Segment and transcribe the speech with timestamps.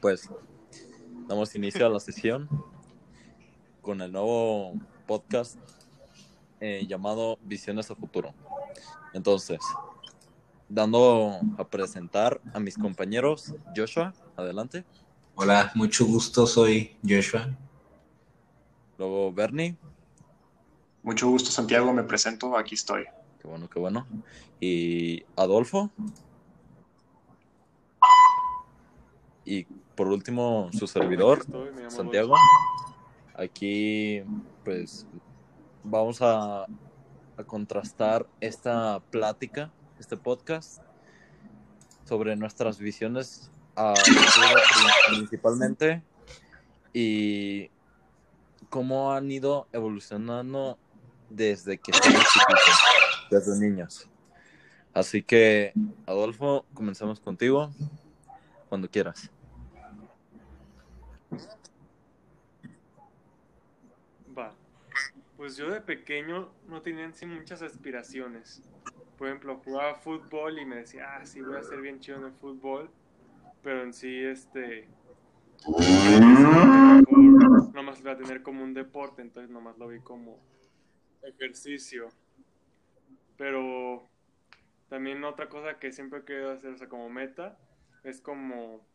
[0.00, 0.28] pues
[1.26, 2.48] damos inicio a la sesión
[3.82, 4.74] con el nuevo
[5.06, 5.56] podcast
[6.60, 8.34] eh, llamado Visiones a Futuro.
[9.14, 9.60] Entonces,
[10.68, 14.84] dando a presentar a mis compañeros, Joshua, adelante.
[15.34, 17.48] Hola, mucho gusto, soy Joshua.
[18.98, 19.76] Luego Bernie.
[21.02, 23.04] Mucho gusto, Santiago, me presento, aquí estoy.
[23.40, 24.06] Qué bueno, qué bueno.
[24.60, 25.90] Y Adolfo.
[29.44, 29.66] Y
[29.98, 31.44] por último, su servidor,
[31.88, 32.36] Santiago.
[33.34, 34.22] Aquí,
[34.64, 35.08] pues,
[35.82, 36.66] vamos a,
[37.36, 40.84] a contrastar esta plática, este podcast,
[42.04, 43.94] sobre nuestras visiones a
[45.08, 46.04] principalmente
[46.92, 47.68] y
[48.70, 50.78] cómo han ido evolucionando
[51.28, 54.08] desde que somos chiquitos, desde niños.
[54.94, 55.72] Así que,
[56.06, 57.72] Adolfo, comenzamos contigo
[58.68, 59.32] cuando quieras.
[64.36, 64.54] Va.
[65.36, 68.62] Pues yo de pequeño no tenía en sí muchas aspiraciones.
[69.16, 72.24] Por ejemplo, jugaba fútbol y me decía, ah, sí, voy a ser bien chido en
[72.24, 72.90] el fútbol.
[73.62, 74.88] Pero en sí, este.
[75.66, 77.04] Mejor,
[77.74, 80.38] nomás lo voy a tener como un deporte, entonces nomás lo vi como
[81.22, 82.08] ejercicio.
[83.36, 84.08] Pero
[84.88, 87.58] también otra cosa que siempre he querido hacer, o sea, como meta,
[88.04, 88.86] es como,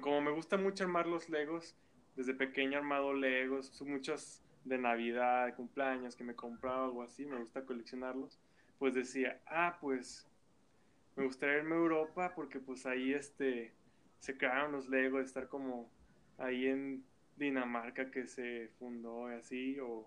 [0.00, 1.74] como me gusta mucho armar los Legos,
[2.16, 7.26] desde pequeño he armado Legos, muchos de Navidad, de cumpleaños que me compraba algo así,
[7.26, 8.38] me gusta coleccionarlos,
[8.78, 10.26] pues decía, ah, pues
[11.16, 13.72] me gustaría irme a Europa porque pues ahí este,
[14.20, 15.90] se crearon los Legos, estar como
[16.38, 17.04] ahí en
[17.36, 20.06] Dinamarca que se fundó y así, o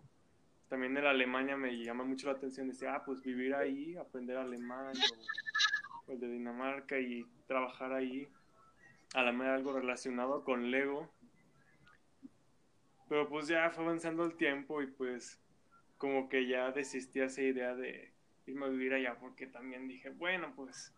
[0.69, 4.37] también en la Alemania me llama mucho la atención, decía, ah, pues vivir ahí, aprender
[4.37, 4.93] alemán,
[6.07, 8.27] o, de Dinamarca y trabajar ahí,
[9.13, 11.11] a la manera algo relacionado con Lego.
[13.09, 15.41] Pero pues ya fue avanzando el tiempo y pues
[15.97, 18.13] como que ya desistí esa idea de
[18.45, 20.93] irme a vivir allá porque también dije, bueno, pues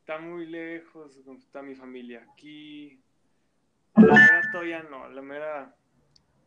[0.00, 3.00] está muy lejos, está mi familia aquí.
[3.94, 5.76] A la mera todavía no, a la mera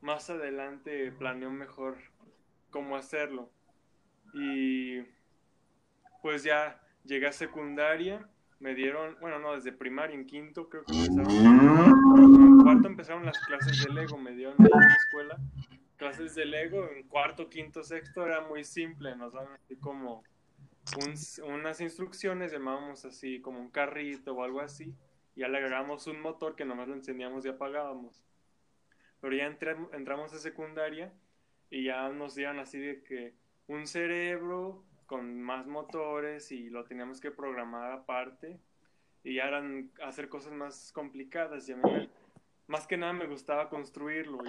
[0.01, 1.97] más adelante planeo mejor
[2.69, 3.51] cómo hacerlo.
[4.33, 5.01] Y
[6.21, 10.93] pues ya llegué a secundaria, me dieron, bueno, no, desde primaria, en quinto creo que
[10.93, 11.29] empezaron,
[12.19, 15.37] en cuarto empezaron las clases de Lego, me dieron en la escuela
[15.97, 20.23] clases de Lego, en cuarto, quinto, sexto era muy simple, nos daban así como
[21.43, 24.95] unas instrucciones, llamábamos así como un carrito o algo así,
[25.35, 28.23] y ya le agregamos un motor que nomás lo encendíamos y apagábamos.
[29.19, 31.11] Pero ya entramos a secundaria
[31.69, 33.33] y ya nos dieron así de que
[33.65, 38.59] un cerebro con más motores y lo teníamos que programar aparte
[39.23, 42.09] y ya eran hacer cosas más complicadas y a mí
[42.67, 44.39] más que nada me gustaba construirlo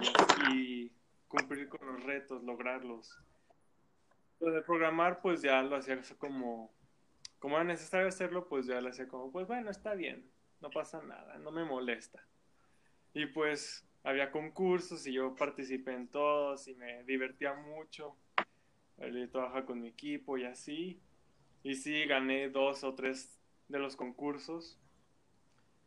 [0.53, 0.91] y,
[1.27, 3.15] cumplir con los retos, lograrlos.
[4.39, 6.71] Lo de programar pues ya lo hacía como
[7.37, 11.01] como era necesario hacerlo pues ya lo hacía como pues bueno está bien, no pasa
[11.01, 12.25] nada, no me molesta.
[13.13, 18.15] Y pues había concursos y yo participé en todos y me divertía mucho.
[19.31, 20.99] Trabajaba con mi equipo y así.
[21.63, 24.77] Y sí, gané dos o tres de los concursos.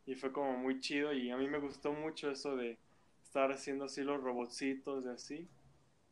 [0.05, 2.77] Y fue como muy chido y a mí me gustó mucho eso de
[3.23, 5.49] estar haciendo así los robotcitos y así.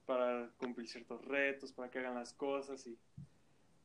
[0.05, 2.97] Para cumplir ciertos retos, para que hagan las cosas y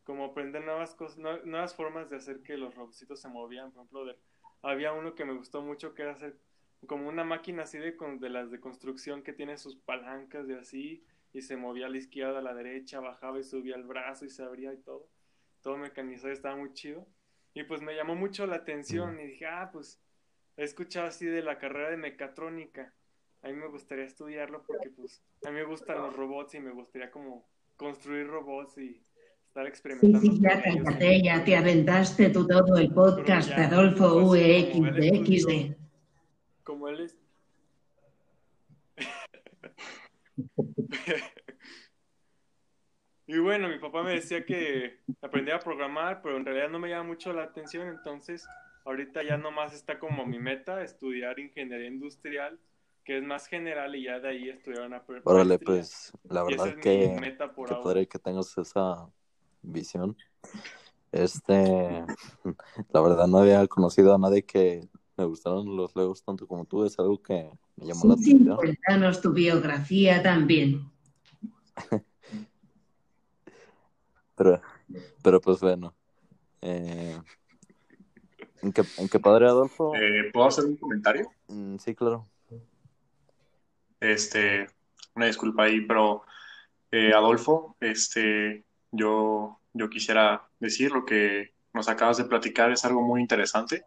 [0.04, 3.72] como aprender nuevas cosas, nuevas formas de hacer que los robotcitos se movían.
[3.72, 4.14] Por ejemplo,
[4.62, 6.36] había uno que me gustó mucho que era hacer
[6.86, 11.02] como una máquina así de, de las de construcción que tiene sus palancas de así
[11.36, 14.30] y se movía a la izquierda, a la derecha, bajaba y subía el brazo y
[14.30, 15.08] se abría y todo.
[15.60, 17.06] Todo mecanizado, estaba muy chido.
[17.54, 20.00] Y pues me llamó mucho la atención y dije, ah, pues
[20.56, 22.94] he escuchado así de la carrera de mecatrónica.
[23.42, 26.70] A mí me gustaría estudiarlo porque pues a mí me gustan los robots y me
[26.70, 29.02] gustaría como construir robots y
[29.46, 30.20] estar experimentando.
[30.20, 35.76] Sí, sí, ya ya te aventaste tú todo el podcast de Adolfo UEXDXD
[36.66, 37.16] como él es.
[43.26, 46.88] y bueno, mi papá me decía que aprendía a programar, pero en realidad no me
[46.88, 48.46] llama mucho la atención, entonces
[48.84, 52.58] ahorita ya nomás está como mi meta, estudiar ingeniería industrial,
[53.04, 57.16] que es más general y ya de ahí estudiar una Órale, pues la verdad que,
[57.18, 59.08] que padre que tengas esa
[59.62, 60.16] visión.
[61.12, 61.52] Este,
[62.92, 66.84] la verdad no había conocido a nadie que me gustaron los Legos tanto como tú,
[66.84, 68.56] es algo que me llamó la atención.
[68.56, 70.90] Cuéntanos tu biografía también.
[74.36, 74.60] pero,
[75.22, 75.94] pero pues bueno,
[76.62, 77.18] eh,
[78.66, 79.94] ¿En qué, en qué padre, Adolfo?
[79.94, 81.30] Eh, ¿Puedo hacer un comentario?
[81.46, 82.28] Mm, sí, claro.
[84.00, 84.66] Este,
[85.14, 86.24] una disculpa ahí, pero
[86.90, 93.02] eh, Adolfo, este, yo, yo quisiera decir lo que nos acabas de platicar es algo
[93.02, 93.84] muy interesante.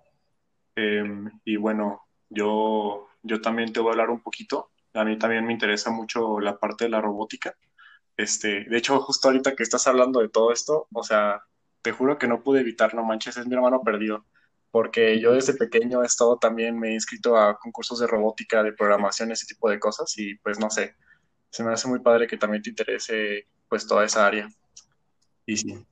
[0.75, 4.71] Em, y bueno, yo, yo también te voy a hablar un poquito.
[4.93, 7.55] A mí también me interesa mucho la parte de la robótica.
[8.17, 11.41] Este, de hecho, justo ahorita que estás hablando de todo esto, o sea,
[11.81, 14.25] te juro que no pude evitar, no manches, es mi hermano perdido
[14.71, 18.73] porque yo desde pequeño he estado también, me he inscrito a concursos de robótica, de
[18.73, 20.95] programación, ese tipo de cosas y pues no sé,
[21.49, 24.47] se me hace muy padre que también te interese pues toda esa área.
[25.45, 25.85] Y sí.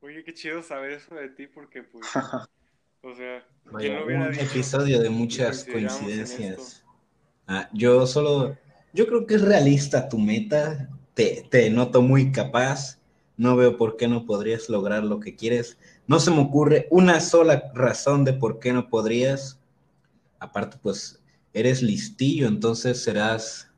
[0.00, 2.06] Oye, qué chido saber eso de ti porque pues,
[3.70, 6.84] Vaya, un episodio de muchas coincidencias.
[7.46, 8.56] Ah, yo solo,
[8.92, 12.98] yo creo que es realista tu meta, te, te noto muy capaz
[13.38, 15.78] no veo por qué no podrías lograr lo que quieres.
[16.08, 19.60] No se me ocurre una sola razón de por qué no podrías.
[20.40, 21.22] Aparte, pues
[21.54, 23.70] eres listillo, entonces serás,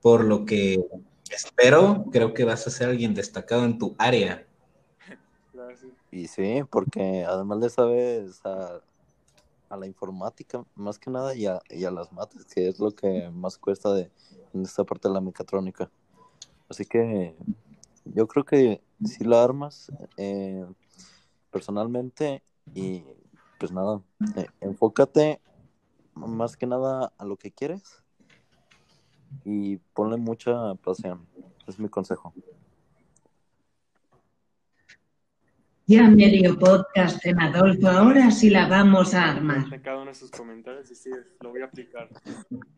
[0.00, 0.78] por lo que
[1.30, 4.46] espero, creo que vas a ser alguien destacado en tu área.
[6.14, 8.82] Y sí, porque además le sabes a,
[9.76, 13.30] la informática, más que nada, y a, y a, las mates, que es lo que
[13.30, 14.10] más cuesta de,
[14.52, 15.90] en esta parte de la mecatrónica.
[16.68, 17.36] Así que
[18.04, 20.64] yo creo que si la armas eh,
[21.50, 22.42] personalmente
[22.74, 23.04] y
[23.58, 24.02] pues nada,
[24.36, 25.40] eh, enfócate
[26.14, 28.02] más que nada a lo que quieres
[29.44, 31.26] y ponle mucha pasión.
[31.66, 32.34] Es mi consejo.
[35.86, 39.82] Ya medio podcast en Adolfo, ahora sí la vamos a armar.
[39.82, 42.08] Cada uno de sus comentarios y sí, lo voy a aplicar.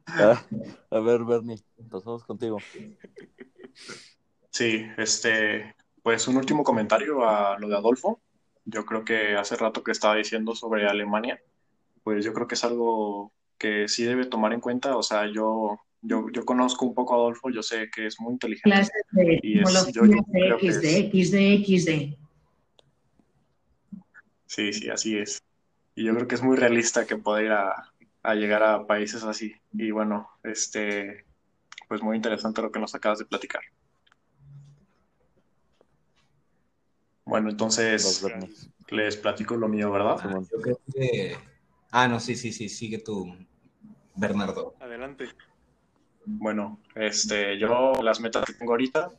[0.06, 0.43] Ah,
[0.91, 1.59] a ver, Bernie,
[1.91, 2.59] pasamos contigo.
[4.51, 8.23] Sí, este, pues un último comentario a lo de Adolfo.
[8.65, 11.39] Yo creo que hace rato que estaba diciendo sobre Alemania,
[12.03, 14.97] pues yo creo que es algo que sí debe tomar en cuenta.
[14.97, 18.33] O sea, yo, yo, yo conozco un poco a Adolfo, yo sé que es muy
[18.33, 18.71] inteligente.
[18.71, 22.24] Clases de y es, yo, XD, XD,
[24.55, 25.43] Sí, sí, así es.
[25.97, 27.91] Y yo creo que es muy realista que pueda ir a,
[28.23, 29.53] a llegar a países así.
[29.73, 31.25] Y bueno, este,
[31.89, 33.62] pues muy interesante lo que nos acabas de platicar.
[37.25, 38.25] Bueno, entonces
[38.91, 40.19] les platico lo mío, ¿verdad?
[41.91, 43.37] Ah, no, sí, sí, sí, sigue tú,
[44.15, 44.77] Bernardo.
[44.79, 45.31] Adelante.
[46.27, 49.11] Bueno, este, yo las metas que tengo ahorita,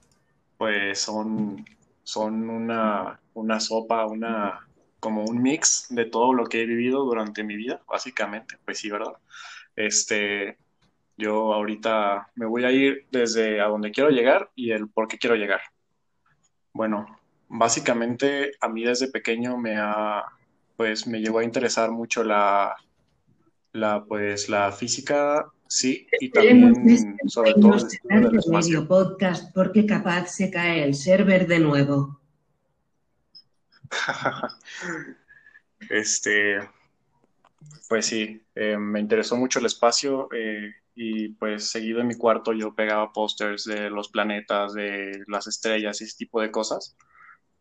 [0.58, 1.66] pues son,
[2.04, 4.66] son una, una sopa, una,
[5.06, 8.90] como un mix de todo lo que he vivido durante mi vida, básicamente, pues sí,
[8.90, 9.13] ¿verdad?
[9.75, 10.57] Este,
[11.16, 15.19] yo ahorita me voy a ir desde a donde quiero llegar y el por qué
[15.19, 15.62] quiero llegar.
[16.74, 17.06] Bueno,
[17.48, 20.24] básicamente a mí desde pequeño me ha,
[20.75, 22.75] pues me llegó a interesar mucho la,
[23.74, 30.84] la pues la física, sí, y también sobre todo el podcast porque capaz se cae
[30.84, 32.25] el server de nuevo.
[35.90, 36.60] este,
[37.88, 42.54] pues sí, eh, me interesó mucho el espacio eh, y pues seguido en mi cuarto
[42.54, 46.96] yo pegaba pósters de los planetas, de las estrellas y ese tipo de cosas.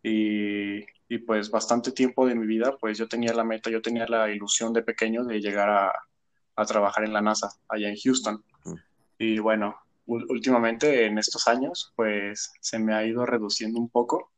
[0.02, 0.84] Y,
[1.26, 4.72] pues bastante tiempo de mi vida, pues yo tenía la meta, yo tenía la ilusión
[4.72, 8.44] de pequeño de llegar a, trabajar en la NASA, allá en Houston.
[8.64, 8.74] Mm.
[9.18, 9.76] Y bueno,
[10.06, 14.33] últimamente en estos años, pues se me ha ido reduciendo un poco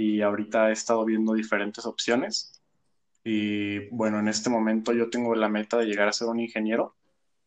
[0.00, 2.62] y ahorita he estado viendo diferentes opciones.
[3.22, 6.96] Y bueno, en este momento yo tengo la meta de llegar a ser un ingeniero.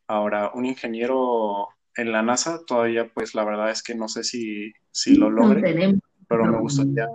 [0.06, 4.72] Ahora, un ingeniero en la NASA todavía, pues la verdad es que no sé si,
[4.92, 7.08] si lo logre, pero me gustaría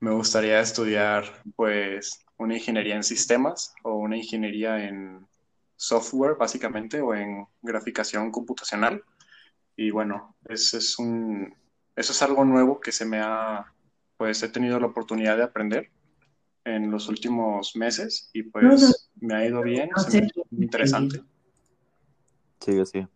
[0.00, 1.24] me gustaría estudiar
[1.56, 5.26] pues una ingeniería en sistemas o una ingeniería en
[5.76, 9.02] software básicamente o en graficación computacional.
[9.76, 11.54] Y bueno, eso es un
[11.96, 13.72] eso es algo nuevo que se me ha
[14.16, 15.90] pues he tenido la oportunidad de aprender
[16.64, 20.64] en los últimos meses y pues me ha ido bien, se me ha hecho muy
[20.64, 21.22] interesante.
[22.60, 23.06] Sí, sí.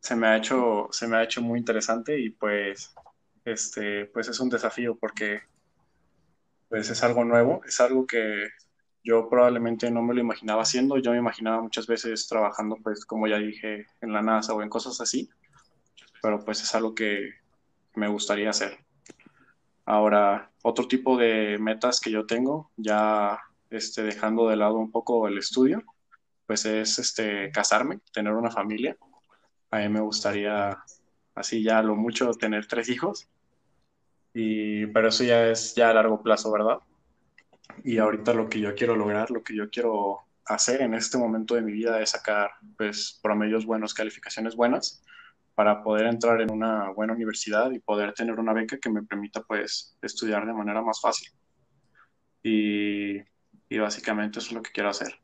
[0.00, 2.94] Se me ha hecho se me ha hecho muy interesante y pues
[3.44, 5.40] este, pues es un desafío porque
[6.68, 8.48] pues es algo nuevo, es algo que
[9.02, 13.26] yo probablemente no me lo imaginaba haciendo, yo me imaginaba muchas veces trabajando pues como
[13.26, 15.28] ya dije en la NASA o en cosas así,
[16.24, 17.34] pero pues es algo que
[17.96, 18.78] me gustaría hacer.
[19.84, 23.38] Ahora, otro tipo de metas que yo tengo, ya
[23.68, 25.82] este, dejando de lado un poco el estudio,
[26.46, 28.96] pues es este, casarme, tener una familia.
[29.70, 30.82] A mí me gustaría
[31.34, 33.28] así ya lo mucho tener tres hijos.
[34.32, 36.78] Y, pero eso ya es ya a largo plazo, ¿verdad?
[37.84, 41.54] Y ahorita lo que yo quiero lograr, lo que yo quiero hacer en este momento
[41.54, 45.04] de mi vida es sacar pues promedios buenos, calificaciones buenas
[45.54, 49.42] para poder entrar en una buena universidad y poder tener una beca que me permita
[49.42, 51.28] pues estudiar de manera más fácil.
[52.42, 53.22] Y,
[53.78, 55.18] básicamente eso es lo que quiero hacer.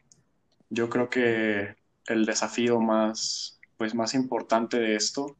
[0.70, 5.36] Yo creo que el desafío más pues más importante de esto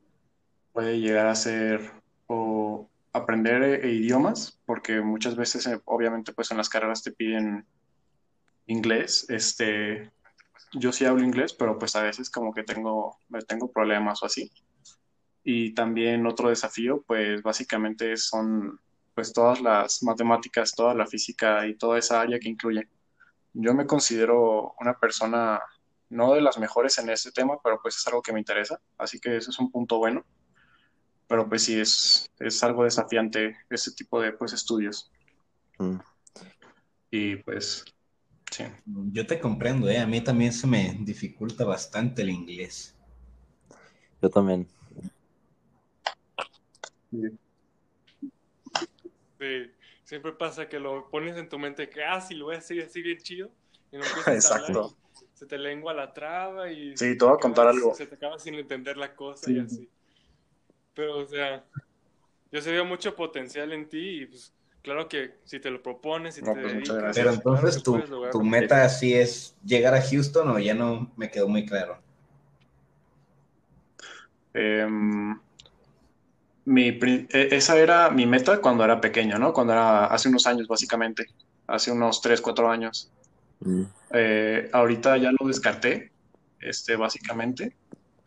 [0.72, 1.92] puede llegar a ser
[2.26, 7.66] o aprender eh, idiomas, porque muchas veces eh, obviamente pues en las carreras te piden
[8.66, 10.10] inglés, este
[10.72, 13.18] yo sí hablo inglés, pero pues a veces como que tengo,
[13.48, 14.50] tengo problemas o así.
[15.42, 18.78] Y también otro desafío, pues básicamente son
[19.14, 22.88] pues todas las matemáticas, toda la física y toda esa área que incluye.
[23.52, 25.60] Yo me considero una persona
[26.10, 29.18] no de las mejores en este tema, pero pues es algo que me interesa, así
[29.18, 30.24] que eso es un punto bueno.
[31.26, 35.10] Pero pues sí, es, es algo desafiante ese tipo de pues estudios.
[35.78, 35.98] Mm.
[37.10, 37.84] Y pues
[38.50, 38.64] Sí.
[38.84, 39.98] Yo te comprendo, ¿eh?
[39.98, 42.96] A mí también se me dificulta bastante el inglés.
[44.20, 44.66] Yo también.
[47.10, 47.38] Sí.
[50.04, 52.82] Siempre pasa que lo pones en tu mente que, ah, sí, lo voy a hacer
[52.82, 53.50] así bien chido.
[53.92, 54.96] Y no Exacto.
[55.34, 56.96] se te lengua la traba y...
[56.96, 57.94] Sí, te voy a contar algo.
[57.94, 59.88] Se te acaba sin entender la cosa y así.
[60.94, 61.64] Pero, o sea,
[62.52, 64.52] yo se veo mucho potencial en ti y pues
[64.82, 68.00] Claro que si te lo propones, y te pues, Pero entonces tu,
[68.32, 71.98] tu meta sí es llegar a Houston o ya no me quedó muy claro.
[74.54, 75.38] Em,
[76.64, 79.52] mi, e, esa era mi meta cuando era pequeño, ¿no?
[79.52, 81.26] Cuando era hace unos años, básicamente.
[81.66, 83.10] Hace unos 3, 4 años.
[83.60, 83.82] Mm.
[84.12, 86.12] Eh, ahorita ya lo descarté,
[86.60, 87.76] este, básicamente.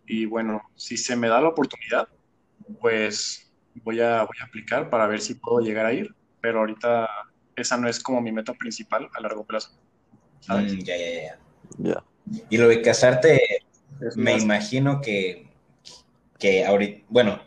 [0.05, 2.07] Y bueno, si se me da la oportunidad,
[2.79, 3.51] pues
[3.83, 6.13] voy a, voy a aplicar para ver si puedo llegar a ir
[6.43, 7.09] pero ahorita
[7.55, 9.71] esa no es como mi meta principal a largo plazo.
[10.49, 11.39] Mm, ya, ya,
[11.77, 12.03] ya.
[12.49, 13.39] Y lo de casarte,
[14.17, 15.47] me imagino que,
[16.37, 17.39] que ahorita, bueno,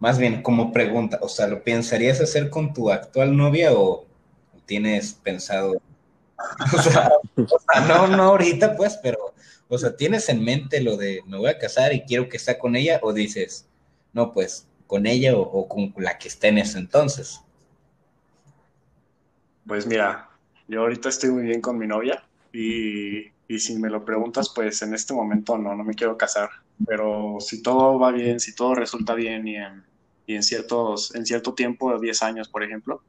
[0.00, 4.06] más bien como pregunta, o sea, ¿lo pensarías hacer con tu actual novia o
[4.66, 5.80] tienes pensado?
[6.72, 7.12] O sea,
[7.86, 9.34] no, no ahorita pues, pero,
[9.68, 12.58] o sea, ¿tienes en mente lo de me voy a casar y quiero que sea
[12.58, 13.66] con ella o dices,
[14.14, 17.42] no, pues con ella o, con la que esté en ese entonces?
[19.66, 20.30] Pues mira,
[20.66, 24.94] yo ahorita estoy muy bien con mi novia y, si me lo preguntas, pues en
[24.94, 26.48] este momento no, no me quiero casar.
[26.86, 29.84] Pero si todo va bien, si todo resulta bien y en,
[30.30, 33.02] y en, ciertos, en cierto tiempo, 10 años, por ejemplo,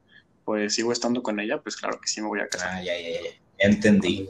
[0.44, 2.70] pues sigo estando con ella, pues claro que sí me voy a casar.
[2.72, 3.30] Ah, ya, ya, ya.
[3.58, 4.28] Entendí.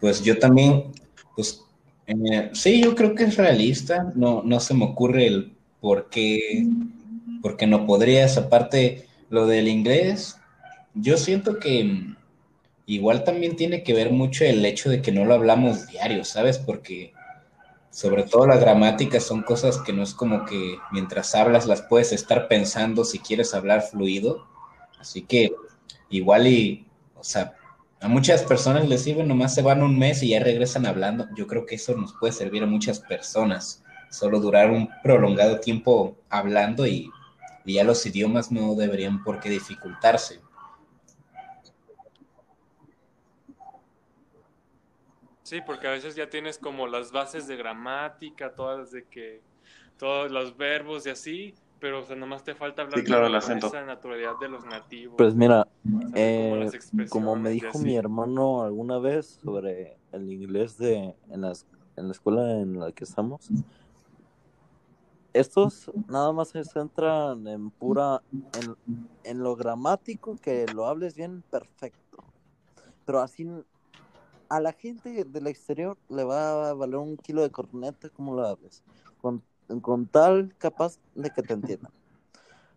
[0.00, 0.92] Pues yo también,
[1.34, 1.62] pues
[2.06, 4.10] eh, sí, yo creo que es realista.
[4.14, 6.66] No, no se me ocurre el por qué,
[7.42, 8.38] por qué no podrías.
[8.38, 10.38] Aparte, lo del inglés,
[10.94, 12.14] yo siento que
[12.86, 16.56] igual también tiene que ver mucho el hecho de que no lo hablamos diario, ¿sabes?
[16.56, 17.12] Porque
[17.96, 22.12] sobre todo las gramáticas son cosas que no es como que mientras hablas las puedes
[22.12, 24.46] estar pensando si quieres hablar fluido.
[25.00, 25.54] Así que
[26.10, 27.54] igual y, o sea,
[28.02, 31.26] a muchas personas les sirve, nomás se van un mes y ya regresan hablando.
[31.38, 33.82] Yo creo que eso nos puede servir a muchas personas.
[34.10, 37.10] Solo durar un prolongado tiempo hablando y
[37.66, 40.40] y ya los idiomas no deberían por qué dificultarse.
[45.46, 49.42] Sí, porque a veces ya tienes como las bases de gramática, todas de que
[49.96, 53.68] todos los verbos y así, pero o sea, nomás te falta hablar claro, el acento.
[53.68, 55.14] esa naturalidad de los nativos.
[55.16, 55.68] Pues mira,
[56.16, 56.68] eh,
[57.08, 62.12] como, me dijo mi hermano alguna vez sobre el inglés de en, las, en la
[62.12, 63.48] escuela en la que estamos,
[65.32, 68.20] estos nada más se centran en pura,
[69.22, 72.24] en, lo gramático, que lo hables bien, perfecto.
[73.04, 73.46] Pero así,
[74.48, 78.46] a la gente del exterior le va a valer un kilo de corneta como lo
[78.46, 78.82] hables,
[79.20, 79.42] con,
[79.80, 81.92] con tal capaz de que te entiendan.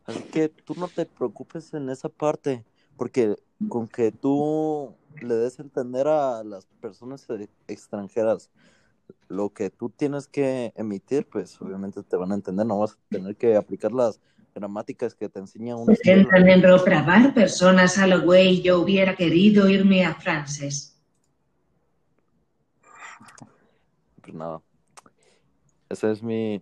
[0.05, 2.63] Así que tú no te preocupes en esa parte,
[2.97, 3.35] porque
[3.67, 7.27] con que tú le des a entender a las personas
[7.67, 8.49] extranjeras
[9.27, 12.97] lo que tú tienes que emitir, pues obviamente te van a entender, no vas a
[13.09, 14.19] tener que aplicar las
[14.55, 15.95] gramáticas que te enseña un...
[16.03, 20.88] en reprobar personas a lo güey, yo hubiera querido irme a Frances.
[24.29, 24.61] Pues nada,
[25.89, 26.61] ese es mi,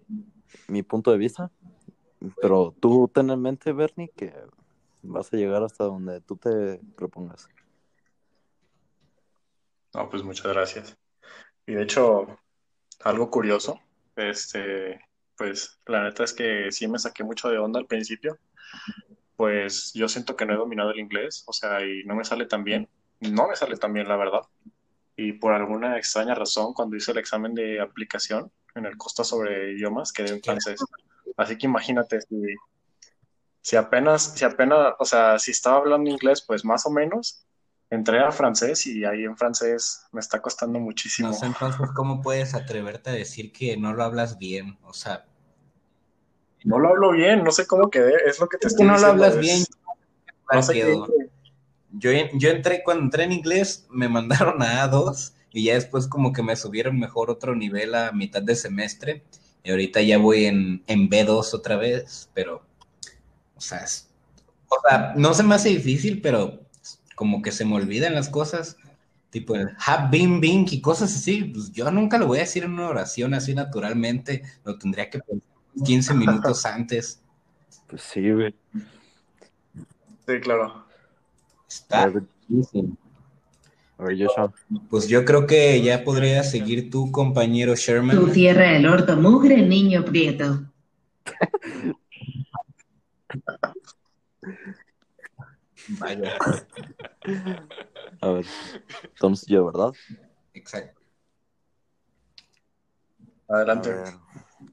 [0.70, 1.52] mi punto de vista,
[2.42, 4.34] pero tú ten en mente, Bernie, que
[5.02, 7.50] vas a llegar hasta donde tú te propongas.
[9.94, 10.98] No, pues muchas gracias.
[11.66, 12.40] Y de hecho,
[13.04, 13.82] algo curioso,
[14.16, 15.02] este,
[15.36, 18.38] pues la neta es que sí me saqué mucho de onda al principio.
[19.36, 22.46] Pues yo siento que no he dominado el inglés, o sea, y no me sale
[22.46, 22.88] tan bien.
[23.20, 24.44] No me sale tan bien, la verdad.
[25.20, 29.74] Y por alguna extraña razón, cuando hice el examen de aplicación en el Costa sobre
[29.74, 30.80] idiomas, quedé en francés.
[31.36, 32.36] Así que imagínate, si,
[33.62, 37.44] si apenas, si apenas, o sea, si estaba hablando inglés, pues más o menos,
[37.90, 41.30] entré a francés y ahí en francés me está costando muchísimo.
[41.30, 45.26] No sé entonces cómo puedes atreverte a decir que no lo hablas bien, o sea.
[46.64, 48.92] No lo hablo bien, no sé cómo quedé, es lo que te es estoy que
[48.92, 49.64] no lo diciendo, hablas es- bien.
[50.54, 50.98] no sé qué.
[51.92, 56.34] Yo, yo entré, cuando entré en inglés, me mandaron a A2 y ya después como
[56.34, 59.24] que me subieron mejor otro nivel a mitad de semestre.
[59.64, 62.64] Y ahorita ya voy en, en B2 otra vez, pero,
[63.56, 64.10] o sea, es-
[64.70, 66.62] o sea, no se me hace difícil, pero
[67.16, 68.78] como que se me olvidan las cosas,
[69.30, 71.46] tipo el have been, been y cosas así.
[71.46, 75.20] Pues yo nunca lo voy a decir en una oración así naturalmente, lo tendría que
[75.20, 75.48] pensar
[75.86, 77.22] 15 minutos antes.
[77.88, 78.54] Pues sí, güey.
[80.26, 80.87] Sí, claro.
[81.68, 82.98] Está A ver, difícil.
[83.98, 84.54] a ver, Joshua.
[84.90, 88.16] Pues yo creo que ya podría seguir tu compañero Sherman.
[88.18, 90.64] Tú cierra el orto mugre, niño prieto.
[96.00, 96.38] Vaya,
[98.22, 98.46] A ver.
[99.04, 99.94] Entonces yo, ¿verdad?
[100.54, 101.02] exacto.
[103.48, 103.90] Adelante.
[103.90, 104.04] ver,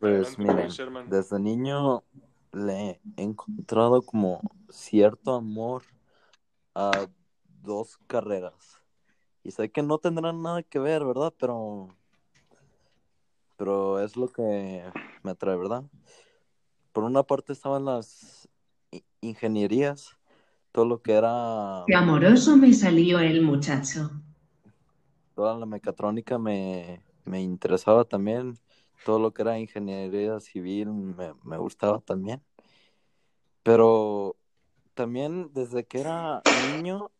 [0.00, 2.02] pues Adelante, miren, desde niño
[2.52, 5.82] le he encontrado como cierto amor
[6.75, 7.09] a
[7.62, 8.81] dos carreras.
[9.45, 11.35] Y sé que no tendrán nada que ver, ¿verdad?
[11.38, 11.88] Pero,
[13.57, 14.85] pero es lo que
[15.23, 15.85] me atrae, ¿verdad?
[16.93, 18.49] Por una parte estaban las
[19.21, 20.16] ingenierías,
[20.73, 24.11] todo lo que era Qué amoroso me salió el muchacho.
[25.35, 28.59] toda la mecatrónica me, me interesaba también,
[29.04, 32.43] todo lo que era ingeniería civil me, me gustaba también.
[33.62, 34.37] Pero
[34.94, 37.10] también desde que era niño,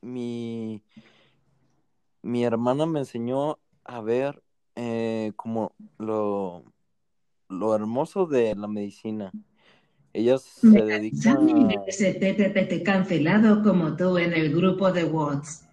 [0.00, 0.82] mi,
[2.22, 4.42] mi hermana me enseñó a ver
[4.76, 6.64] eh, como lo,
[7.48, 9.32] lo hermoso de la medicina.
[10.12, 15.68] Ella se Me dedica examen de STTPT cancelado como tú en el grupo de WhatsApp.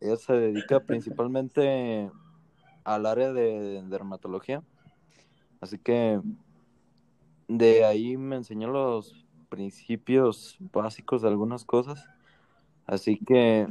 [0.00, 2.10] Ella se dedica principalmente
[2.84, 4.62] al área de dermatología.
[5.60, 6.20] Así que
[7.48, 9.21] de ahí me enseñó los
[9.52, 12.08] principios básicos de algunas cosas.
[12.86, 13.68] Así que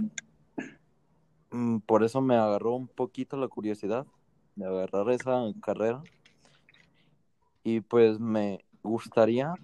[1.49, 4.05] mm, por eso me agarró un poquito la curiosidad
[4.55, 6.03] de agarrar esa carrera.
[7.63, 9.55] Y pues me gustaría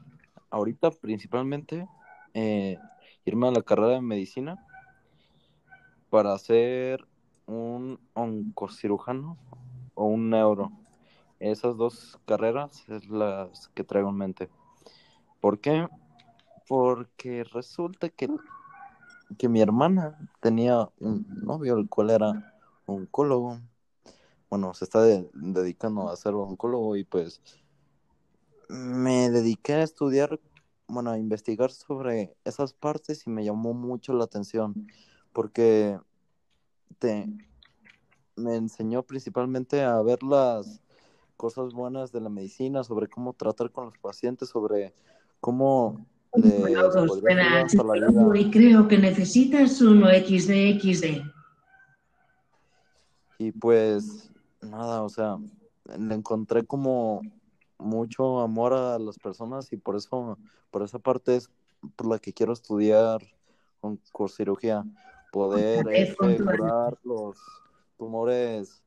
[0.49, 1.87] ahorita principalmente
[2.33, 2.79] eh,
[3.23, 4.57] irme a la carrera de medicina
[6.09, 7.07] para ser
[7.45, 9.37] un oncocirujano
[9.93, 10.71] o un neuro.
[11.39, 14.49] Esas dos carreras es las que traigo en mente.
[15.39, 15.87] ¿Por qué?
[16.67, 18.29] Porque resulta que,
[19.37, 22.53] que mi hermana tenía un novio, el cual era
[22.85, 23.59] oncólogo.
[24.49, 27.41] Bueno, se está de- dedicando a ser oncólogo y pues
[28.69, 30.39] me dediqué a estudiar,
[30.87, 34.87] bueno, a investigar sobre esas partes y me llamó mucho la atención
[35.33, 35.99] porque
[36.99, 37.27] te,
[38.35, 40.81] me enseñó principalmente a ver las
[41.35, 44.93] cosas buenas de la medicina, sobre cómo tratar con los pacientes, sobre
[45.39, 46.07] cómo
[46.41, 47.67] vida.
[48.35, 51.21] y creo que necesitas uno XD
[53.39, 55.37] Y pues nada, o sea,
[55.97, 57.21] le encontré como
[57.77, 60.37] mucho amor a las personas y por eso,
[60.71, 61.49] por esa parte es
[61.95, 63.21] por la que quiero estudiar
[65.31, 66.57] poder Joder, este, puntual.
[66.57, 67.37] curar los
[67.97, 68.81] tumores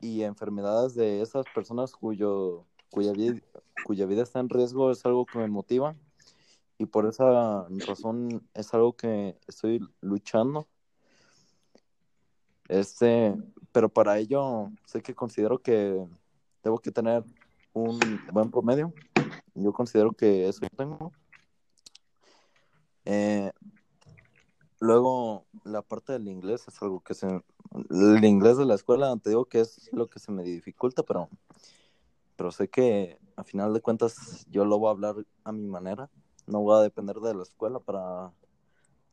[0.00, 3.40] y enfermedades de esas personas cuyo, cuya, vida,
[3.84, 5.94] cuya vida está en riesgo es algo que me motiva
[6.78, 10.68] y por esa razón es algo que estoy luchando.
[12.68, 13.34] Este,
[13.72, 16.06] pero para ello sé que considero que
[16.62, 17.24] debo que tener
[17.72, 17.98] un
[18.32, 18.92] buen promedio.
[19.54, 21.12] Yo considero que eso tengo.
[23.04, 23.52] Eh,
[24.80, 27.26] luego, la parte del inglés es algo que se...
[27.90, 31.28] El inglés de la escuela, te digo que es lo que se me dificulta, pero,
[32.36, 36.10] pero sé que a final de cuentas yo lo voy a hablar a mi manera.
[36.46, 38.32] No voy a depender de la escuela para,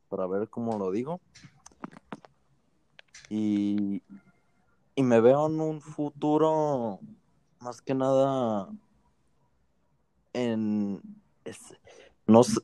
[0.08, 1.20] para ver cómo lo digo.
[3.28, 4.02] Y,
[4.94, 7.00] y me veo en un futuro
[7.60, 8.68] más que nada
[10.32, 11.00] en
[12.26, 12.60] no sé,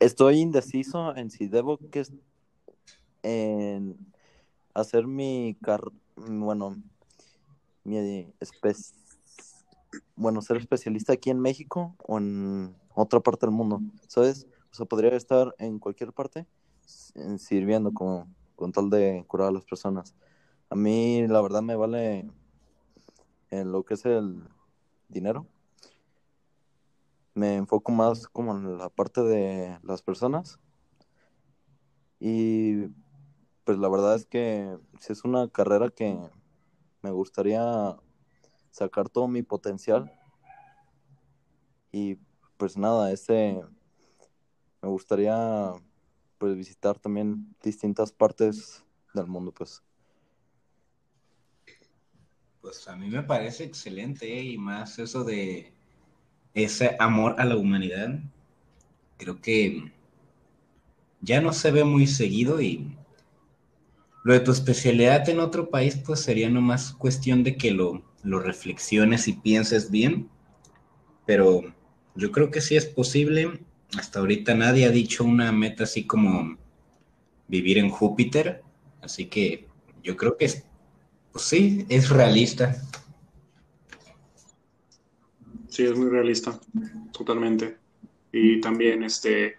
[0.00, 2.04] estoy indeciso en si debo que
[3.22, 4.12] en
[4.74, 5.80] hacer mi car
[6.16, 6.76] bueno
[7.84, 7.96] mi
[8.40, 8.94] espe-
[10.14, 14.46] bueno, ser especialista aquí en México o en otra parte del mundo, ¿sabes?
[14.70, 16.46] O sea, podría estar en cualquier parte
[17.38, 20.14] sirviendo con, con tal de curar a las personas.
[20.70, 22.30] A mí, la verdad, me vale
[23.50, 24.42] en lo que es el
[25.08, 25.46] dinero.
[27.34, 30.58] Me enfoco más como en la parte de las personas.
[32.18, 32.86] Y
[33.64, 36.18] pues la verdad es que si es una carrera que
[37.02, 37.96] me gustaría
[38.70, 40.10] sacar todo mi potencial.
[41.90, 42.18] Y
[42.62, 43.60] pues nada, ese
[44.80, 45.72] me gustaría
[46.38, 49.82] pues visitar también distintas partes del mundo, pues.
[52.60, 54.44] Pues a mí me parece excelente ¿eh?
[54.44, 55.72] y más eso de
[56.54, 58.20] ese amor a la humanidad.
[59.16, 59.92] Creo que
[61.20, 62.96] ya no se ve muy seguido y
[64.22, 68.38] lo de tu especialidad en otro país pues sería nomás cuestión de que lo, lo
[68.38, 70.30] reflexiones y pienses bien,
[71.26, 71.74] pero
[72.14, 73.60] yo creo que sí es posible.
[73.98, 76.56] Hasta ahorita nadie ha dicho una meta así como
[77.48, 78.62] vivir en Júpiter,
[79.02, 79.66] así que
[80.02, 80.48] yo creo que
[81.32, 82.76] pues sí, es realista.
[85.68, 86.58] Sí, es muy realista,
[87.12, 87.78] totalmente.
[88.30, 89.56] Y también, este,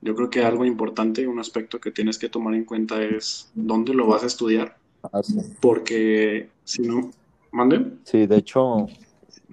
[0.00, 3.92] yo creo que algo importante, un aspecto que tienes que tomar en cuenta es dónde
[3.92, 4.78] lo vas a estudiar.
[5.02, 5.20] Ah,
[5.60, 7.10] Porque si no,
[7.50, 8.00] manden.
[8.04, 8.86] Sí, de hecho,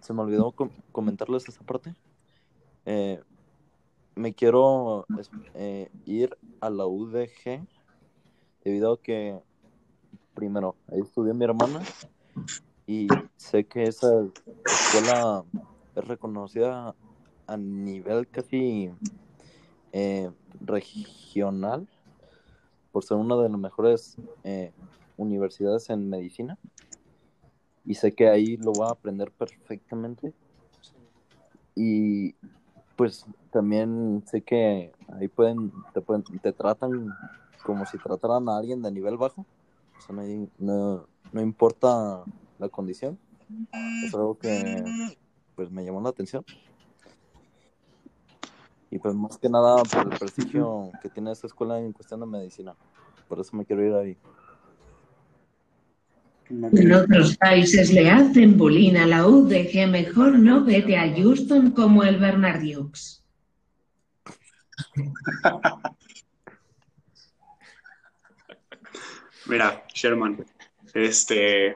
[0.02, 0.54] se me olvidó
[0.92, 1.96] comentarles esta parte.
[2.86, 3.22] Eh,
[4.16, 5.08] me quiero
[5.54, 7.66] eh, ir a la UDG
[8.64, 9.40] debido a que
[10.34, 11.82] primero, ahí estudió mi hermana
[12.86, 14.08] y sé que esa
[14.66, 15.44] escuela
[15.96, 16.96] es reconocida
[17.48, 18.92] a nivel casi
[19.92, 21.88] eh, regional
[22.92, 24.18] por ser una de las mejores
[25.18, 26.58] universidades en medicina
[27.86, 30.34] y sé que ahí lo va a aprender perfectamente.
[31.76, 32.36] Y
[32.96, 37.14] pues también sé que ahí pueden te, pueden, te tratan
[37.64, 39.46] como si trataran a alguien de nivel bajo
[40.60, 42.24] no, no, importa
[42.60, 43.18] la condición.
[44.06, 44.84] Es algo que
[45.56, 46.44] pues me llamó la atención.
[48.90, 52.26] Y pues más que nada por el prestigio que tiene esta escuela en cuestión de
[52.26, 52.76] medicina.
[53.28, 54.18] Por eso me quiero ir ahí.
[56.62, 62.04] En otros países le hacen bullying a la UDG, mejor no vete a Houston como
[62.04, 63.24] el Bernardiux.
[69.48, 70.46] Mira, Sherman,
[70.94, 71.76] este,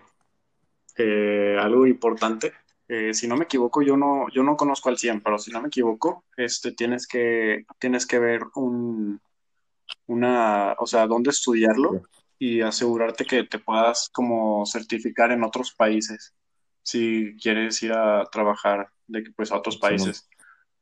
[0.96, 2.54] eh, algo importante.
[2.88, 5.60] Eh, si no me equivoco, yo no, yo no conozco al 100, pero si no
[5.60, 9.20] me equivoco, este, tienes que, tienes que ver un,
[10.06, 12.04] una, o sea, dónde estudiarlo
[12.39, 16.34] y asegurarte que te puedas como certificar en otros países
[16.84, 20.30] si quieres ir a trabajar de pues a otros países.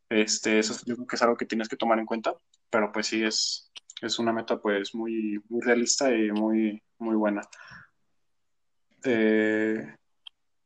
[0.10, 2.34] Este, eso yo creo que es algo que tienes que tomar en cuenta,
[2.70, 7.41] pero pues sí es, es una meta pues muy, muy realista y muy, muy buena.
[9.04, 9.96] Eh,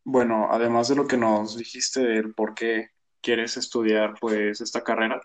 [0.03, 2.89] bueno, además de lo que nos dijiste del por qué
[3.21, 5.21] quieres estudiar pues esta carrera,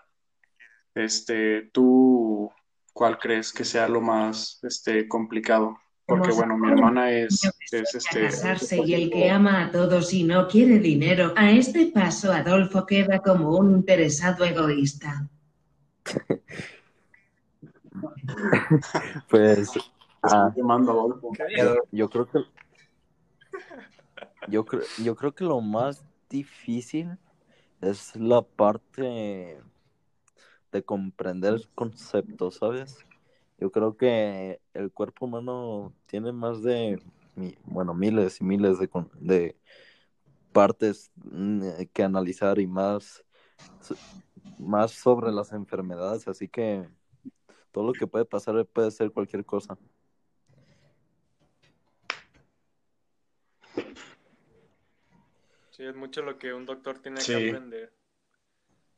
[0.93, 2.51] este, ¿tú
[2.95, 5.77] cuál crees que sea lo más este, complicado?
[6.07, 8.27] Porque bueno, mi hermana es, es este...
[8.27, 11.33] Casarse y el que ama a todos y no quiere dinero.
[11.35, 15.27] A este paso Adolfo queda como un interesado egoísta.
[19.29, 19.71] pues
[20.21, 20.53] ah,
[21.91, 22.39] yo creo que
[24.47, 27.17] yo creo yo creo que lo más difícil
[27.81, 29.57] es la parte
[30.75, 32.97] de comprender el concepto, ¿sabes?
[33.57, 37.01] Yo creo que el cuerpo humano tiene más de,
[37.63, 38.89] bueno, miles y miles de,
[39.21, 39.57] de
[40.51, 41.61] partes mm,
[41.93, 43.23] que analizar y más,
[44.57, 46.89] más sobre las enfermedades, así que
[47.71, 49.77] todo lo que puede pasar puede ser cualquier cosa.
[55.71, 57.93] Sí, es mucho lo que un doctor tiene que aprender.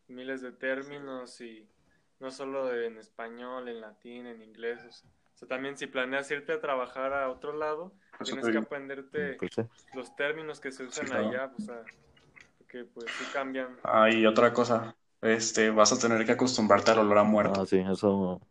[0.08, 1.68] Miles de términos y
[2.20, 4.80] no solo en español, en latín, en inglés.
[5.36, 7.94] O sea, también si planeas irte a trabajar a otro lado,
[8.24, 9.52] tienes que aprenderte pues
[9.94, 11.84] los términos que se usan allá, o sea,
[12.68, 13.78] que pues sí cambian.
[13.84, 17.62] Ah, y otra cosa, este, vas a tener que acostumbrarte al olor a muerto.
[17.62, 18.42] Ah, sí, eso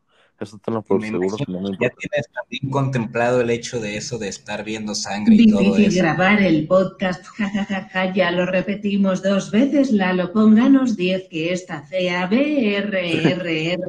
[0.44, 1.36] eso te lo por seguro.
[1.38, 6.00] ya tienes también contemplado el hecho de eso, de estar viendo sangre y todo eso.
[6.00, 13.86] grabar el podcast, jajajaja, ya lo repetimos dos veces, Lalo, pónganos 10 que esta CABRRRR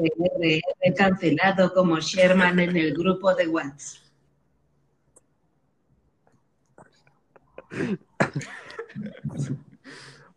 [0.95, 4.01] cancelado como Sherman en el grupo de WhatsApp.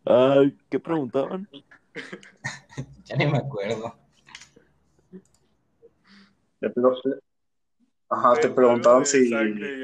[0.05, 1.49] Ay, ¿qué preguntaban?
[3.05, 4.00] ya ni me acuerdo.
[8.09, 9.31] Ajá, te preguntaban si,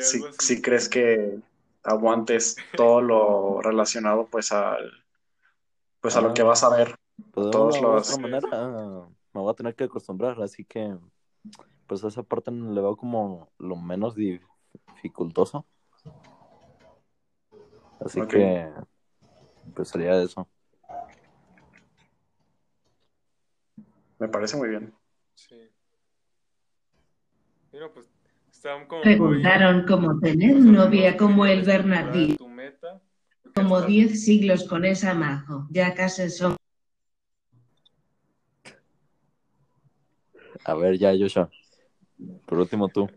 [0.00, 1.38] si, crees que
[1.84, 5.04] aguantes todo lo relacionado pues al
[6.00, 6.96] pues a lo que vas a ver.
[7.32, 8.18] Pues de todos los...
[8.18, 8.48] manera
[9.32, 10.96] me voy a tener que acostumbrar, así que
[11.86, 15.66] pues esa parte le veo como lo menos dificultoso.
[18.00, 18.70] Así que
[19.74, 20.48] pues sería eso.
[24.18, 24.94] Me parece muy bien.
[25.34, 25.70] Sí.
[27.92, 28.10] Pues
[29.02, 32.36] Preguntaron cómo tener novia como el Bernardino.
[33.54, 35.66] Como diez siglos con esa majo.
[35.70, 36.56] Ya casi son.
[40.64, 41.50] A ver, ya, Joshua.
[42.46, 43.08] Por último, tú.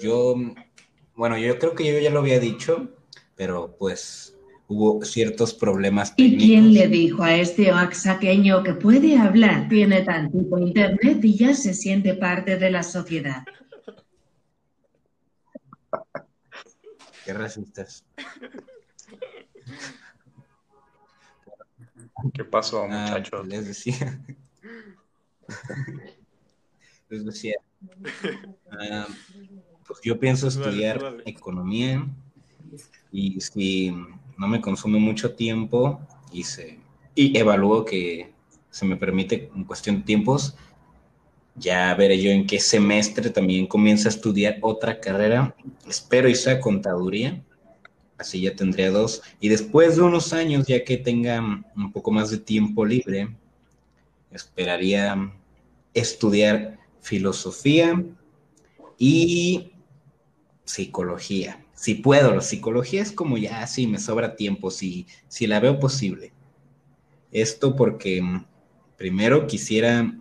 [0.00, 0.36] yo,
[1.14, 2.88] bueno, yo creo que yo ya lo había dicho,
[3.36, 4.33] pero pues
[4.68, 6.42] hubo ciertos problemas técnicos.
[6.42, 11.54] ¿Y quién le dijo a este oaxaqueño que puede hablar, tiene tantito internet y ya
[11.54, 13.44] se siente parte de la sociedad?
[17.24, 18.04] ¿Qué resistes?
[22.32, 23.46] ¿Qué pasó, ah, muchachos?
[23.46, 24.20] les decía.
[27.08, 27.54] les decía.
[28.70, 29.06] Ah,
[29.86, 32.06] pues yo pienso estudiar economía
[33.12, 33.94] y si
[34.36, 36.00] no me consume mucho tiempo
[36.32, 36.78] y, se,
[37.14, 38.32] y evalúo que
[38.70, 40.56] se me permite en cuestión de tiempos,
[41.56, 45.54] ya veré yo en qué semestre también comienzo a estudiar otra carrera.
[45.88, 47.44] Espero y sea contaduría.
[48.18, 49.22] Así ya tendría dos.
[49.40, 51.40] Y después de unos años, ya que tenga
[51.76, 53.28] un poco más de tiempo libre,
[54.32, 55.32] esperaría
[55.92, 58.02] estudiar filosofía
[58.98, 59.72] y
[60.64, 65.60] psicología si puedo, la psicología es como ya, sí, me sobra tiempo, si, si la
[65.60, 66.32] veo posible.
[67.32, 68.46] Esto porque mm,
[68.96, 70.14] primero quisiera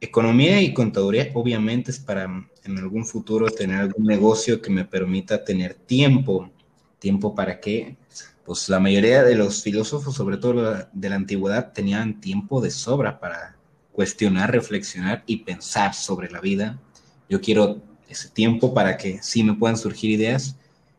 [0.00, 4.84] economía y contaduría, obviamente es para mm, en algún futuro tener algún negocio que me
[4.84, 6.50] permita tener tiempo.
[6.98, 7.96] ¿Tiempo para qué?
[8.44, 13.20] Pues la mayoría de los filósofos, sobre todo de la antigüedad, tenían tiempo de sobra
[13.20, 13.56] para
[13.92, 16.80] cuestionar, reflexionar y pensar sobre la vida.
[17.28, 20.56] Yo quiero ese tiempo para que sí me puedan surgir ideas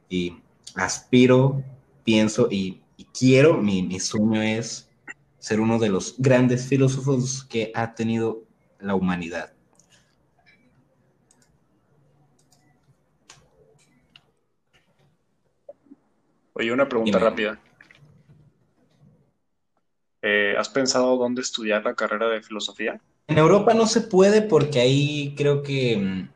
[0.09, 0.37] y
[0.75, 1.63] aspiro,
[2.03, 2.81] pienso y,
[3.17, 4.89] quiero, mi, mi, sueño es
[5.39, 8.43] ser uno de los grandes filósofos que ha tenido
[8.79, 9.53] la humanidad.
[16.53, 17.59] Oye, una pregunta rápida.
[20.23, 22.99] Eh, ¿Has pensado dónde estudiar la carrera de filosofía?
[23.27, 26.29] En Europa no se puede porque ahí creo que mm,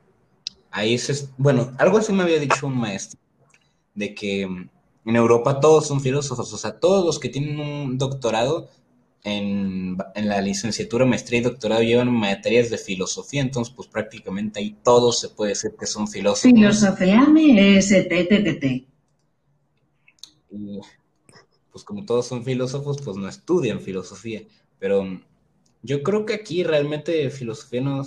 [0.71, 3.19] ahí es, bueno, algo así me había dicho un maestro,
[3.93, 8.69] de que en Europa todos son filósofos, o sea, todos los que tienen un doctorado
[9.23, 15.19] en, la licenciatura, maestría y doctorado llevan materias de filosofía, entonces pues prácticamente ahí todos
[15.19, 16.51] se puede decir que son filósofos.
[16.51, 18.63] Filosofía MSTTT.
[20.53, 20.79] Y
[21.71, 24.43] pues como todos son filósofos, pues no estudian filosofía,
[24.79, 25.21] pero
[25.83, 28.05] yo creo que aquí realmente filosofía no,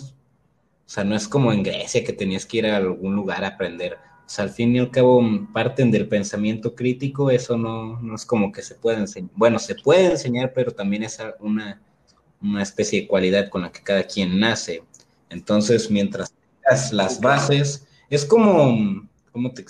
[0.87, 3.49] o sea, no es como en Grecia que tenías que ir a algún lugar a
[3.49, 3.94] aprender.
[4.27, 8.25] O sea, al fin y al cabo parten del pensamiento crítico, eso no, no es
[8.27, 9.31] como que se pueda enseñar.
[9.35, 11.81] Bueno, se puede enseñar, pero también es una,
[12.40, 14.83] una especie de cualidad con la que cada quien nace.
[15.31, 19.64] Entonces, mientras tengas las bases, es como, ¿cómo te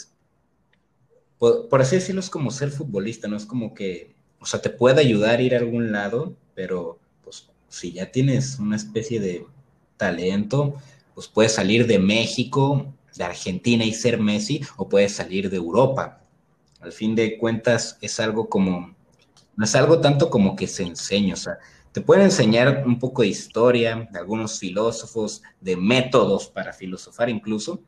[1.38, 4.70] por, por, así decirlo, es como ser futbolista, no es como que, o sea, te
[4.70, 9.46] puede ayudar a ir a algún lado, pero pues si ya tienes una especie de
[9.96, 10.74] talento,
[11.14, 16.20] pues puedes salir de México, de Argentina y ser Messi, o puedes salir de Europa.
[16.80, 18.94] Al fin de cuentas, es algo como,
[19.56, 21.58] no es algo tanto como que se enseña, o sea,
[21.92, 27.80] te pueden enseñar un poco de historia, de algunos filósofos, de métodos para filosofar incluso,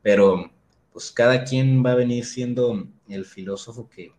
[0.00, 0.50] pero
[0.94, 4.12] pues cada quien va a venir siendo el filósofo que,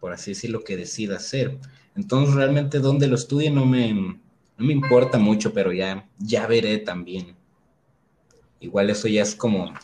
[0.00, 1.58] por así decirlo, que decida ser.
[1.94, 4.18] Entonces, realmente donde lo estudie no me, no
[4.56, 7.36] me importa mucho, pero ya, ya veré también.
[8.62, 9.74] Igual eso ya es como,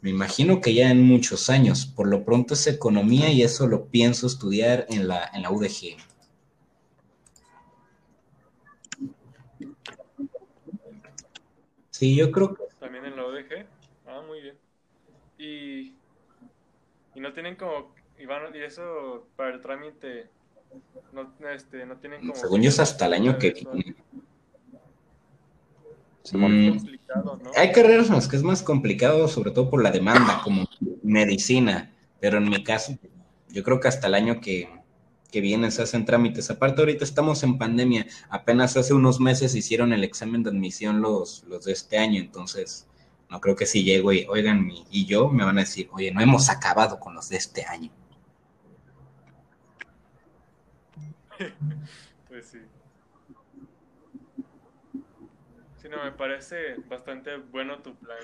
[0.00, 1.84] me imagino que ya en muchos años.
[1.84, 5.98] Por lo pronto es economía y eso lo pienso estudiar en la, en la UDG.
[11.90, 12.64] Sí, yo creo que...
[12.80, 13.66] También en la UDG.
[14.06, 14.56] Ah, muy bien.
[15.38, 15.94] Y,
[17.14, 17.94] y no tienen como...
[18.18, 20.30] Y, y eso para el trámite...
[21.12, 22.34] No, este, no tienen como...
[22.34, 23.94] Según yo es hasta el año que viene.
[26.32, 26.78] Mm,
[27.56, 30.66] hay carreras en las que es más complicado, sobre todo por la demanda, como
[31.02, 31.92] medicina.
[32.20, 32.96] Pero en mi caso,
[33.48, 34.68] yo creo que hasta el año que,
[35.30, 36.50] que viene se hacen trámites.
[36.50, 38.06] Aparte, ahorita estamos en pandemia.
[38.28, 42.20] Apenas hace unos meses hicieron el examen de admisión los, los de este año.
[42.20, 42.86] Entonces,
[43.30, 46.20] no creo que si llego y, oigan, y yo me van a decir, oye, no
[46.20, 47.90] hemos acabado con los de este año.
[52.28, 52.58] pues sí.
[55.82, 58.18] Sí, no, me parece bastante bueno tu plan.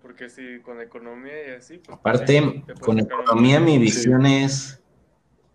[0.00, 1.78] Porque si con economía y así.
[1.78, 4.80] Pues, Aparte, con economía mi visión es,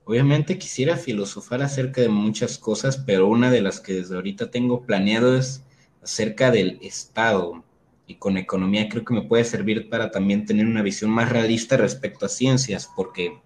[0.04, 4.86] obviamente quisiera filosofar acerca de muchas cosas, pero una de las que desde ahorita tengo
[4.86, 5.64] planeado es
[6.02, 7.64] acerca del Estado.
[8.06, 11.78] Y con economía creo que me puede servir para también tener una visión más realista
[11.78, 13.40] respecto a ciencias, porque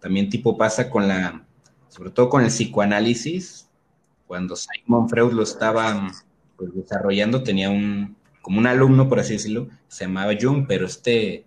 [0.00, 1.46] también tipo pasa con la,
[1.88, 3.68] sobre todo con el psicoanálisis,
[4.26, 6.10] cuando Simon Freud lo estaba
[6.60, 11.46] pues, desarrollando, tenía un, como un alumno, por así decirlo, se llamaba Jung, pero este,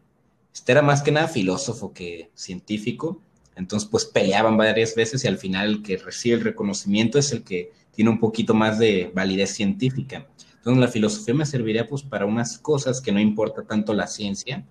[0.52, 3.22] este era más que nada filósofo que científico,
[3.56, 7.44] entonces pues peleaban varias veces y al final el que recibe el reconocimiento es el
[7.44, 10.28] que tiene un poquito más de validez científica.
[10.58, 14.66] Entonces la filosofía me serviría pues para unas cosas que no importa tanto la ciencia,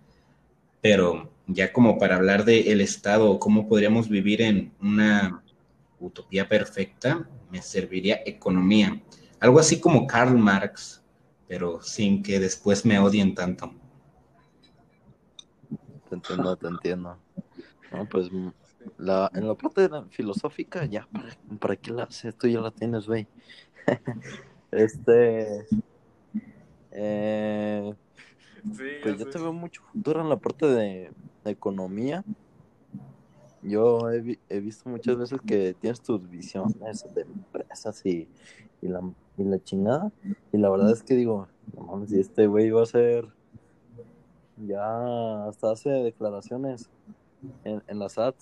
[0.81, 5.45] pero ya como para hablar del el Estado o cómo podríamos vivir en una
[6.01, 9.01] utopía perfecta, me serviría economía.
[9.43, 11.03] Algo así como Karl Marx,
[11.49, 13.75] pero sin que después me odien tanto.
[16.09, 17.19] Te entiendo, te entiendo.
[17.91, 18.31] No, pues
[18.99, 21.09] la, en la parte filosófica, ya,
[21.59, 22.39] ¿para, qué la haces?
[22.39, 23.27] Tú ya la tienes, güey.
[24.71, 25.67] este.
[26.93, 27.93] Eh,
[29.03, 31.11] pues yo te veo mucho futuro en la parte de,
[31.47, 32.23] economía.
[33.61, 38.29] Yo he, he, visto muchas veces que tienes tus visiones de empresas y,
[38.81, 39.03] y la
[39.37, 40.13] y la chingada.
[40.53, 43.29] Y la verdad es que digo, no si este güey va a ser.
[44.67, 46.89] Ya hasta hace declaraciones
[47.65, 48.37] en, en la SAT.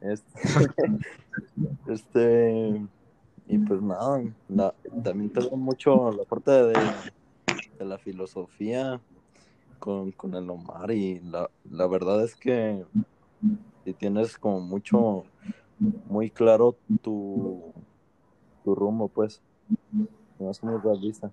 [0.00, 0.40] Este,
[1.88, 2.86] este.
[3.46, 4.22] Y pues nada,
[5.02, 6.74] también tengo mucho la parte de,
[7.78, 9.00] de la filosofía
[9.80, 10.92] con, con, el Omar.
[10.92, 12.84] Y la, la verdad es que
[13.84, 15.24] si tienes como mucho,
[16.08, 17.72] muy claro tu
[18.64, 19.40] tu rumbo, pues.
[20.38, 21.30] No es muy realista.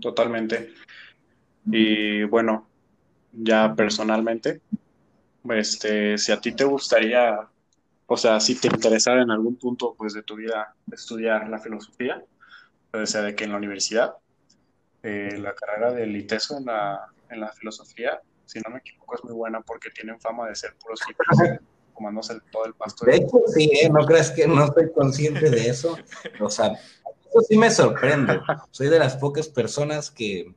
[0.00, 0.72] Totalmente.
[1.66, 2.66] Y bueno,
[3.32, 4.60] ya personalmente,
[5.50, 7.40] este, si a ti te gustaría,
[8.06, 12.24] o sea, si te interesara en algún punto pues de tu vida estudiar la filosofía,
[12.90, 14.14] puede ser de que en la universidad,
[15.02, 19.24] eh, la carrera del ITESO en la, en la filosofía, si no me equivoco, es
[19.24, 21.60] muy buena porque tienen fama de ser puros hippies
[21.96, 23.06] comándose todo el pasto.
[23.06, 23.88] De hecho, sí, ¿eh?
[23.90, 25.96] no creas que no estoy consciente de eso.
[26.40, 28.40] O sea, eso sí me sorprende.
[28.70, 30.54] Soy de las pocas personas que,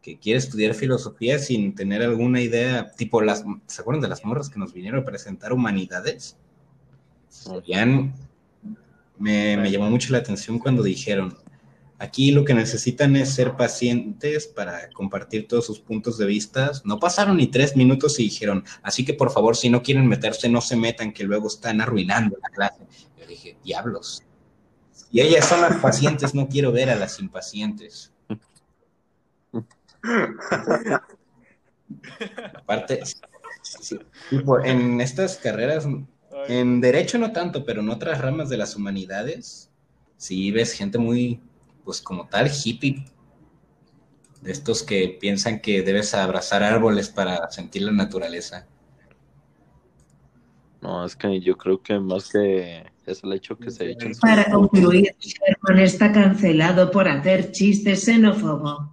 [0.00, 4.50] que quiere estudiar filosofía sin tener alguna idea, tipo las, ¿se acuerdan de las morras
[4.50, 6.36] que nos vinieron a presentar humanidades?
[9.18, 11.36] me, me llamó mucho la atención cuando dijeron,
[12.02, 16.72] Aquí lo que necesitan es ser pacientes para compartir todos sus puntos de vista.
[16.82, 20.48] No pasaron ni tres minutos y dijeron, así que por favor, si no quieren meterse,
[20.48, 22.88] no se metan, que luego están arruinando la clase.
[23.16, 24.24] Yo dije, diablos.
[25.12, 28.10] Y ellas son las pacientes, no quiero ver a las impacientes.
[32.56, 33.00] Aparte,
[34.64, 35.86] en estas carreras,
[36.48, 39.70] en derecho no tanto, pero en otras ramas de las humanidades,
[40.16, 41.40] sí ves gente muy
[41.84, 43.04] pues como tal, hippie,
[44.42, 48.66] de estos que piensan que debes abrazar árboles para sentir la naturaleza.
[50.80, 54.12] No, es que yo creo que más que es el hecho que se echan.
[54.20, 58.88] Para concluir, Sherman está cancelado por hacer chistes xenófobos.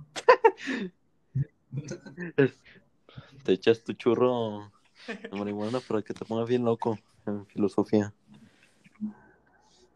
[3.44, 4.72] te echas tu churro
[5.08, 8.14] de marihuana para que te pongas bien loco en filosofía.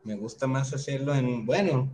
[0.04, 1.90] Me gusta más hacerlo en, bueno,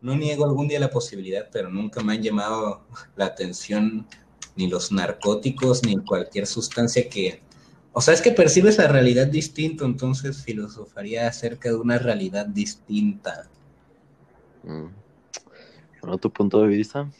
[0.00, 2.86] no niego algún día la posibilidad, pero nunca me han llamado
[3.16, 4.06] la atención
[4.56, 7.42] ni los narcóticos ni cualquier sustancia que...
[7.92, 13.48] O sea, es que percibes la realidad distinto, entonces filosofaría acerca de una realidad distinta.
[14.64, 14.88] Mm.
[16.20, 17.10] tu punto de vista?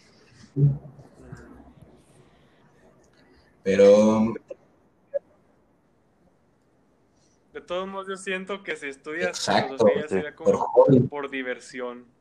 [3.62, 4.34] Pero...
[7.54, 9.76] De todos modos, yo siento que si estudias Exacto,
[10.08, 12.15] sería como por diversión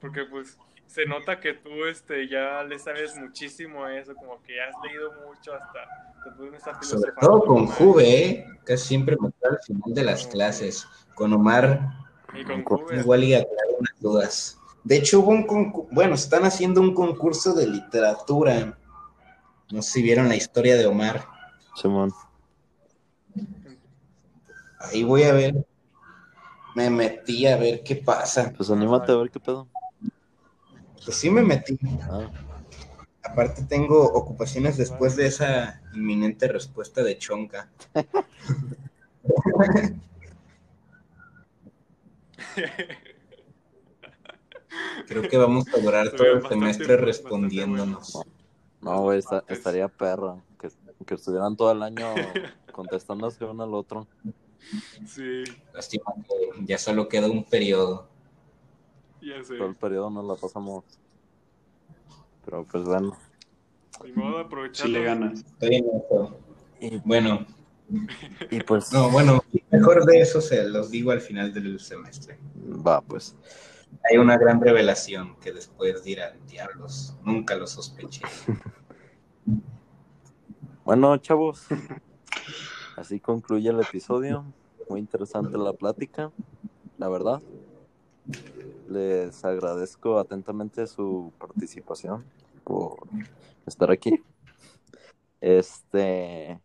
[0.00, 4.60] porque pues se nota que tú este ya le sabes muchísimo a eso, como que
[4.60, 8.46] has leído mucho hasta te Sobre todo con Juve, ¿eh?
[8.64, 10.86] casi siempre me al final de las clases.
[11.14, 11.80] Con Omar,
[12.34, 14.58] y con Juve, igual y aclarar unas dudas.
[14.84, 18.78] De hecho, hubo un concurso, bueno, están haciendo un concurso de literatura.
[19.70, 21.24] No sé si vieron la historia de Omar.
[21.74, 22.12] Simón.
[24.80, 25.54] Ahí voy a ver.
[26.74, 28.52] Me metí a ver qué pasa.
[28.56, 29.68] Pues anímate a ver qué pedo.
[31.08, 31.78] Pues sí me metí.
[32.02, 32.30] Ah.
[33.22, 37.70] Aparte tengo ocupaciones después de esa inminente respuesta de Chonca.
[45.06, 48.20] Creo que vamos a durar todo el semestre respondiéndonos.
[48.82, 50.42] No, güey, estaría perro.
[50.60, 50.68] Que,
[51.06, 52.04] que, estuvieran todo el año
[52.72, 54.06] contestándose uno al otro.
[55.06, 55.44] Sí.
[55.72, 58.17] Lástima que ya solo queda un periodo.
[59.28, 59.56] Ya sé.
[59.56, 60.84] Todo el periodo nos la pasamos.
[62.44, 63.16] Pero pues bueno.
[64.04, 65.44] Ni modo de Si le ganas.
[66.80, 67.46] Y bueno.
[68.50, 68.92] Y pues.
[68.92, 72.38] No, bueno, mejor de eso se los digo al final del semestre.
[72.86, 73.36] Va, pues.
[74.10, 78.22] Hay una gran revelación que después dirán, diablos, nunca lo sospeché.
[80.84, 81.66] Bueno, chavos,
[82.96, 84.42] así concluye el episodio.
[84.88, 86.32] Muy interesante la plática,
[86.96, 87.42] la verdad.
[88.88, 92.24] Les agradezco atentamente su participación
[92.64, 92.96] por
[93.66, 94.22] estar aquí.
[95.42, 96.58] Este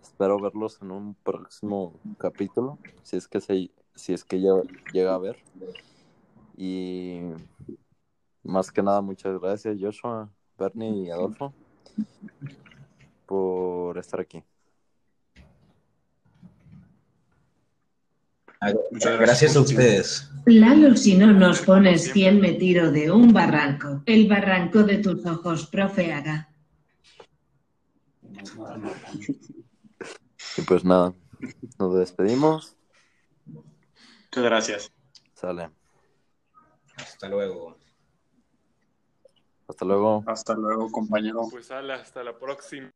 [0.00, 4.52] espero verlos en un próximo capítulo, si es que se, si es que ya
[4.94, 5.36] llega a ver.
[6.56, 7.20] Y
[8.42, 11.52] más que nada, muchas gracias Joshua, Bernie y Adolfo
[13.26, 14.42] por estar aquí.
[18.90, 20.30] Muchas gracias a ustedes.
[20.46, 24.02] Lalo, si no nos pones 100 me tiro de un barranco.
[24.06, 26.48] El barranco de tus ojos, profe Haga.
[30.56, 31.14] Y pues nada,
[31.78, 32.76] nos despedimos.
[33.46, 34.92] Muchas gracias.
[35.34, 35.70] Sale.
[36.96, 37.76] Hasta luego.
[39.68, 40.24] Hasta luego.
[40.26, 41.42] Hasta luego, compañero.
[41.50, 42.90] Pues sale, hasta la próxima.